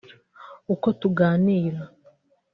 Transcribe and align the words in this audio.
uko 0.73 0.87
tuganira 0.99 1.81